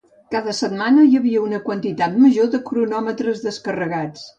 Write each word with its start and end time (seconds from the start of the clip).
Cada 0.35 0.55
setmana 0.59 1.03
hi 1.11 1.19
havia 1.21 1.43
una 1.49 1.61
quantitat 1.69 2.19
major 2.25 2.53
de 2.59 2.65
cronòmetres 2.73 3.49
descarregats. 3.51 4.27